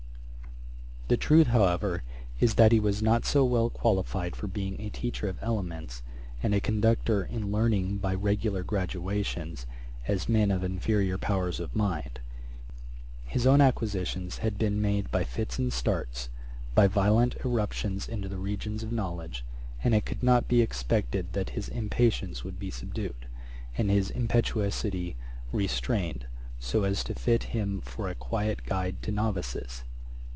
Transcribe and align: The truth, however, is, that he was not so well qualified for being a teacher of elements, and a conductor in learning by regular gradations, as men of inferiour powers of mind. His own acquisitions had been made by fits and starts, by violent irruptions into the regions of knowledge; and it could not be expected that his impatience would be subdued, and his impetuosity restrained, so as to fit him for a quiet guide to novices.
The 1.07 1.17
truth, 1.17 1.47
however, 1.47 2.03
is, 2.39 2.53
that 2.55 2.71
he 2.71 2.79
was 2.79 3.01
not 3.01 3.25
so 3.25 3.43
well 3.43 3.69
qualified 3.69 4.33
for 4.33 4.47
being 4.47 4.79
a 4.79 4.89
teacher 4.89 5.27
of 5.27 5.37
elements, 5.41 6.03
and 6.41 6.55
a 6.55 6.61
conductor 6.61 7.25
in 7.25 7.51
learning 7.51 7.97
by 7.97 8.13
regular 8.15 8.63
gradations, 8.63 9.65
as 10.07 10.29
men 10.29 10.51
of 10.51 10.63
inferiour 10.63 11.17
powers 11.17 11.59
of 11.59 11.75
mind. 11.75 12.21
His 13.25 13.45
own 13.45 13.59
acquisitions 13.59 14.37
had 14.37 14.57
been 14.57 14.81
made 14.81 15.11
by 15.11 15.25
fits 15.25 15.59
and 15.59 15.73
starts, 15.73 16.29
by 16.75 16.87
violent 16.87 17.35
irruptions 17.43 18.07
into 18.07 18.29
the 18.29 18.37
regions 18.39 18.81
of 18.81 18.93
knowledge; 18.93 19.43
and 19.83 19.93
it 19.93 20.05
could 20.05 20.23
not 20.23 20.47
be 20.47 20.61
expected 20.61 21.33
that 21.33 21.49
his 21.49 21.67
impatience 21.67 22.45
would 22.45 22.57
be 22.57 22.71
subdued, 22.71 23.27
and 23.77 23.89
his 23.91 24.11
impetuosity 24.11 25.17
restrained, 25.51 26.25
so 26.61 26.85
as 26.85 27.03
to 27.03 27.13
fit 27.13 27.43
him 27.51 27.81
for 27.81 28.07
a 28.07 28.15
quiet 28.15 28.63
guide 28.63 29.03
to 29.03 29.11
novices. 29.11 29.83